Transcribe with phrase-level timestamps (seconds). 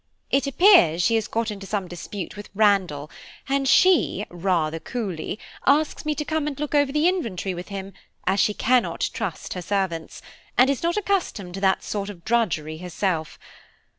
[0.31, 3.11] "It appears she has got into some dispute with Randall,
[3.47, 7.93] and she, rather coolly, asks me to come and look over the inventory with him,
[8.25, 10.23] as she cannot trust her servants,
[10.57, 13.37] and is not accustomed to that sort of drudgery herself.